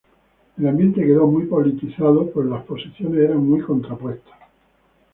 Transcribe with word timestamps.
El 0.57 0.67
ambiente 0.67 1.01
quedó 1.05 1.27
muy 1.27 1.45
politizado, 1.45 2.31
pues 2.31 2.47
las 2.47 2.65
posiciones 2.65 3.21
eran 3.23 3.45
muy 3.47 3.61
contrapuestas. 3.61 4.33